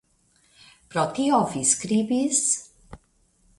Pro 0.93 1.03
tio 1.19 1.43
vi 1.53 1.63
skribis? 1.73 2.43